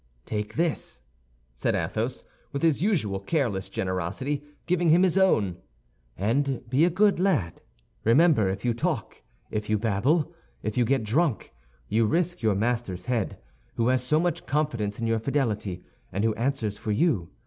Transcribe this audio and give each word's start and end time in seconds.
"Take 0.25 0.55
this," 0.55 1.01
said 1.53 1.75
Athos, 1.75 2.23
with 2.51 2.63
his 2.63 2.81
usual 2.81 3.19
careless 3.19 3.69
generosity, 3.69 4.43
giving 4.65 4.89
him 4.89 5.03
his 5.03 5.15
own, 5.15 5.57
"and 6.17 6.67
be 6.67 6.85
a 6.85 6.89
good 6.89 7.19
lad. 7.19 7.61
Remember, 8.03 8.49
if 8.49 8.65
you 8.65 8.73
talk, 8.73 9.21
if 9.51 9.69
you 9.69 9.77
babble, 9.77 10.33
if 10.63 10.75
you 10.75 10.85
get 10.85 11.03
drunk, 11.03 11.53
you 11.87 12.07
risk 12.07 12.41
your 12.41 12.55
master's 12.55 13.05
head, 13.05 13.37
who 13.75 13.89
has 13.89 14.01
so 14.03 14.19
much 14.19 14.47
confidence 14.47 14.99
in 14.99 15.05
your 15.05 15.19
fidelity, 15.19 15.83
and 16.11 16.23
who 16.23 16.33
answers 16.33 16.79
for 16.79 16.91
you. 16.91 17.29